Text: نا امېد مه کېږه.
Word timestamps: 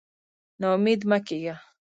نا 0.59 0.67
امېد 0.77 1.01
مه 1.09 1.17
کېږه. 1.27 1.55